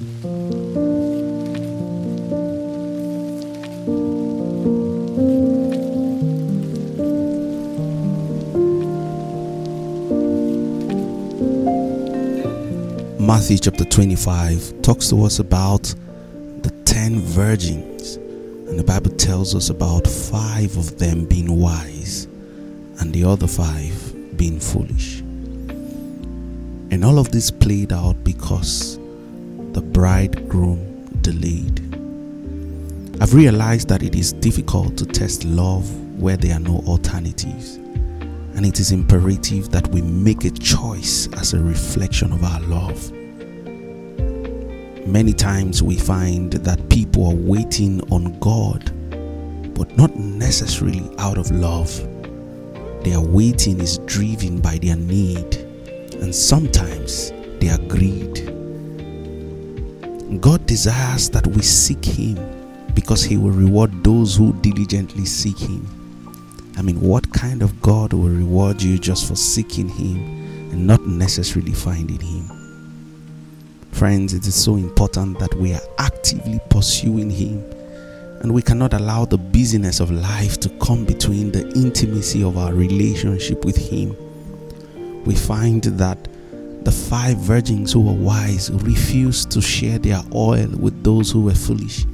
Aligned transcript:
Matthew 0.00 0.16
chapter 13.58 13.84
25 13.84 14.80
talks 14.80 15.10
to 15.10 15.22
us 15.22 15.38
about 15.38 15.82
the 16.62 16.72
10 16.86 17.20
virgins, 17.20 18.16
and 18.16 18.78
the 18.78 18.84
Bible 18.84 19.10
tells 19.10 19.54
us 19.54 19.68
about 19.68 20.06
five 20.06 20.78
of 20.78 20.98
them 20.98 21.26
being 21.26 21.60
wise 21.60 22.24
and 23.00 23.12
the 23.12 23.24
other 23.24 23.46
five 23.46 24.14
being 24.38 24.60
foolish. 24.60 25.20
And 26.90 27.04
all 27.04 27.18
of 27.18 27.30
this 27.32 27.50
played 27.50 27.92
out 27.92 28.24
because 28.24 28.99
the 29.72 29.80
bridegroom 29.80 31.04
delayed. 31.20 31.80
I've 33.22 33.34
realized 33.34 33.88
that 33.88 34.02
it 34.02 34.14
is 34.14 34.32
difficult 34.32 34.96
to 34.96 35.06
test 35.06 35.44
love 35.44 35.88
where 36.20 36.36
there 36.36 36.56
are 36.56 36.60
no 36.60 36.82
alternatives. 36.86 37.76
And 38.56 38.66
it 38.66 38.80
is 38.80 38.90
imperative 38.92 39.70
that 39.70 39.86
we 39.88 40.02
make 40.02 40.44
a 40.44 40.50
choice 40.50 41.28
as 41.34 41.54
a 41.54 41.60
reflection 41.60 42.32
of 42.32 42.42
our 42.42 42.60
love. 42.62 43.12
Many 45.06 45.32
times 45.32 45.82
we 45.82 45.96
find 45.96 46.52
that 46.52 46.88
people 46.88 47.28
are 47.28 47.34
waiting 47.34 48.00
on 48.10 48.38
God, 48.40 48.84
but 49.74 49.96
not 49.96 50.16
necessarily 50.16 51.08
out 51.18 51.38
of 51.38 51.50
love. 51.52 51.94
Their 53.04 53.20
waiting 53.20 53.80
is 53.80 53.98
driven 54.06 54.60
by 54.60 54.78
their 54.78 54.96
need, 54.96 55.54
and 56.20 56.34
sometimes 56.34 57.30
their 57.60 57.78
greed. 57.88 58.59
God 60.38 60.64
desires 60.66 61.28
that 61.30 61.44
we 61.48 61.62
seek 61.62 62.04
Him 62.04 62.38
because 62.94 63.24
He 63.24 63.36
will 63.36 63.50
reward 63.50 64.04
those 64.04 64.36
who 64.36 64.52
diligently 64.60 65.24
seek 65.24 65.58
Him. 65.58 65.84
I 66.76 66.82
mean, 66.82 67.00
what 67.00 67.32
kind 67.32 67.62
of 67.62 67.82
God 67.82 68.12
will 68.12 68.28
reward 68.28 68.80
you 68.80 68.96
just 68.98 69.26
for 69.26 69.34
seeking 69.34 69.88
Him 69.88 70.18
and 70.70 70.86
not 70.86 71.04
necessarily 71.04 71.72
finding 71.72 72.20
Him? 72.20 72.44
Friends, 73.90 74.32
it 74.32 74.46
is 74.46 74.54
so 74.54 74.76
important 74.76 75.38
that 75.40 75.52
we 75.54 75.74
are 75.74 75.82
actively 75.98 76.60
pursuing 76.70 77.28
Him 77.28 77.64
and 78.40 78.54
we 78.54 78.62
cannot 78.62 78.94
allow 78.94 79.24
the 79.24 79.36
busyness 79.36 79.98
of 79.98 80.10
life 80.12 80.60
to 80.60 80.68
come 80.78 81.04
between 81.04 81.50
the 81.50 81.68
intimacy 81.72 82.42
of 82.44 82.56
our 82.56 82.72
relationship 82.72 83.64
with 83.64 83.76
Him. 83.76 84.16
We 85.24 85.34
find 85.34 85.82
that 85.82 86.28
the 86.82 86.92
five 86.92 87.36
virgins 87.36 87.92
who 87.92 88.00
were 88.00 88.12
wise 88.12 88.70
refused 88.70 89.50
to 89.50 89.60
share 89.60 89.98
their 89.98 90.22
oil 90.34 90.68
with 90.78 91.04
those 91.04 91.30
who 91.30 91.42
were 91.42 91.54
foolish. 91.54 92.04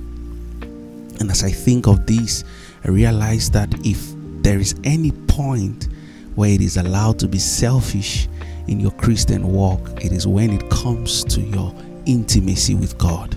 And 1.21 1.31
as 1.31 1.45
I 1.45 1.51
think 1.51 1.87
of 1.87 2.05
this, 2.07 2.45
I 2.85 2.89
realize 2.89 3.51
that 3.51 3.73
if 3.87 4.13
there 4.43 4.59
is 4.59 4.75
any 4.85 5.13
point 5.13 5.89
where 6.35 6.51
it 6.51 6.61
is 6.61 6.77
allowed 6.77 7.19
to 7.21 7.29
be 7.29 7.39
selfish 7.39 8.29
in 8.67 8.81
your 8.81 8.91
Christian 8.93 9.47
walk, 9.53 10.05
it 10.05 10.13
is 10.13 10.27
when 10.27 10.53
it 10.53 10.69
comes 10.69 11.23
to 11.25 11.41
your 11.41 11.73
intimacy 12.07 12.75
with 12.75 12.99
God. 12.99 13.37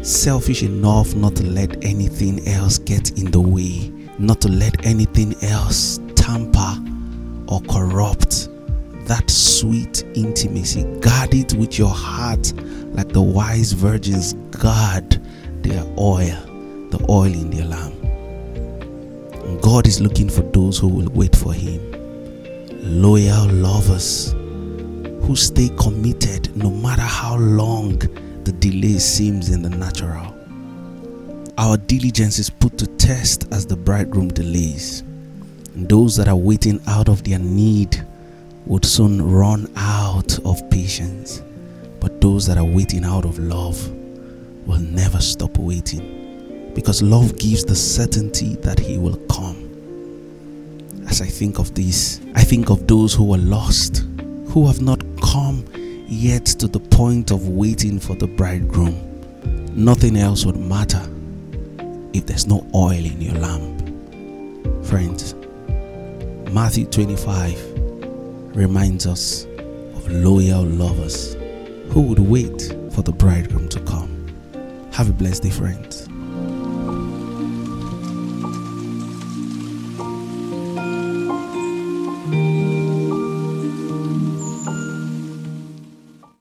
Selfish 0.00 0.62
enough 0.62 1.14
not 1.14 1.36
to 1.36 1.44
let 1.44 1.84
anything 1.84 2.46
else 2.48 2.78
get 2.78 3.18
in 3.18 3.30
the 3.30 3.40
way, 3.40 3.92
not 4.18 4.40
to 4.40 4.48
let 4.48 4.86
anything 4.86 5.34
else 5.42 6.00
tamper 6.14 6.82
or 7.48 7.60
corrupt 7.62 8.48
that 9.06 9.30
sweet 9.30 10.04
intimacy. 10.14 10.84
Guard 11.00 11.34
it 11.34 11.54
with 11.54 11.78
your 11.78 11.90
heart 11.90 12.52
like 12.92 13.08
the 13.08 13.22
wise 13.22 13.72
virgins 13.72 14.34
guard 14.58 15.20
their 15.62 15.82
oil, 15.98 16.38
the 16.90 17.04
oil 17.08 17.32
in 17.32 17.50
their 17.50 17.66
lamp. 17.66 17.94
God 19.62 19.86
is 19.86 20.00
looking 20.00 20.28
for 20.28 20.42
those 20.42 20.78
who 20.78 20.88
will 20.88 21.08
wait 21.10 21.34
for 21.34 21.52
Him. 21.52 21.80
Loyal 22.82 23.46
lovers 23.48 24.32
who 25.26 25.34
stay 25.36 25.68
committed 25.78 26.56
no 26.56 26.70
matter 26.70 27.02
how 27.02 27.36
long 27.36 27.98
the 28.44 28.52
delay 28.58 28.98
seems 28.98 29.50
in 29.50 29.62
the 29.62 29.70
natural. 29.70 30.34
Our 31.58 31.76
diligence 31.76 32.38
is 32.38 32.50
put 32.50 32.76
to 32.78 32.86
test 32.86 33.52
as 33.52 33.66
the 33.66 33.76
bridegroom 33.76 34.28
delays. 34.28 35.00
And 35.74 35.88
those 35.88 36.16
that 36.16 36.28
are 36.28 36.36
waiting 36.36 36.80
out 36.86 37.08
of 37.08 37.24
their 37.24 37.38
need 37.38 38.04
would 38.66 38.84
soon 38.84 39.22
run 39.22 39.70
out 39.76 40.38
of 40.44 40.68
patience. 40.70 41.42
But 42.00 42.20
those 42.20 42.46
that 42.46 42.58
are 42.58 42.64
waiting 42.64 43.04
out 43.04 43.24
of 43.24 43.38
love 43.38 43.90
will 44.66 44.80
never 44.80 45.20
stop 45.20 45.56
waiting 45.56 46.72
because 46.74 47.00
love 47.02 47.38
gives 47.38 47.64
the 47.64 47.74
certainty 47.74 48.56
that 48.56 48.78
He 48.78 48.98
will 48.98 49.16
come. 49.30 49.62
As 51.08 51.22
I 51.22 51.26
think 51.26 51.58
of 51.58 51.74
this, 51.74 52.20
I 52.34 52.42
think 52.42 52.68
of 52.68 52.86
those 52.86 53.14
who 53.14 53.32
are 53.32 53.38
lost, 53.38 54.04
who 54.48 54.66
have 54.66 54.82
not 54.82 55.00
come 55.22 55.64
yet 56.08 56.44
to 56.46 56.66
the 56.66 56.80
point 56.80 57.30
of 57.30 57.48
waiting 57.48 57.98
for 57.98 58.14
the 58.16 58.26
bridegroom. 58.26 59.00
Nothing 59.74 60.16
else 60.16 60.44
would 60.44 60.56
matter 60.56 61.02
if 62.12 62.26
there's 62.26 62.46
no 62.46 62.66
oil 62.74 62.92
in 62.92 63.20
your 63.20 63.34
lamp. 63.34 64.84
Friends, 64.84 65.34
Matthew 66.52 66.86
25 66.86 67.75
reminds 68.56 69.06
us 69.06 69.44
of 69.94 70.10
loyal 70.10 70.64
lovers 70.64 71.34
who 71.90 72.00
would 72.00 72.18
wait 72.18 72.74
for 72.90 73.02
the 73.02 73.12
bridegroom 73.12 73.68
to 73.68 73.78
come. 73.80 74.34
Have 74.92 75.10
a 75.10 75.12
blessed 75.12 75.42
day, 75.42 75.50
friends. 75.50 76.08